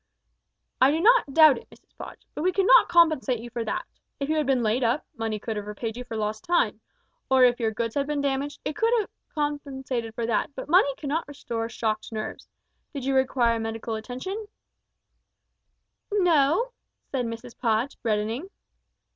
[0.81, 3.85] "I do not doubt it Mrs Podge, but we cannot compensate you for that.
[4.19, 6.81] If you had been laid up, money could have repaid you for lost time,
[7.29, 10.89] or, if your goods had been damaged, it might have compensated for that but money
[10.97, 12.47] cannot restore shocked nerves.
[12.95, 14.49] Did you require medical attendance?"
[16.11, 16.71] "N no!"
[17.11, 18.49] said Mrs Podge, reddening.